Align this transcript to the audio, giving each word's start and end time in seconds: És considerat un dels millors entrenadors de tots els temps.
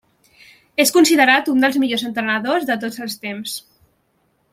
És 0.83 0.91
considerat 0.95 1.51
un 1.53 1.61
dels 1.65 1.77
millors 1.83 2.05
entrenadors 2.09 2.65
de 2.71 2.79
tots 2.85 2.99
els 3.07 3.19
temps. 3.27 3.55